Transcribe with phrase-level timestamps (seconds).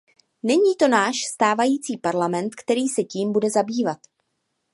[0.43, 3.99] Není to náš stávající Parlament, který se tím bude zabývat.